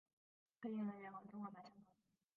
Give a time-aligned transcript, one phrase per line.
[0.59, 1.83] 配音人员和动画版相同。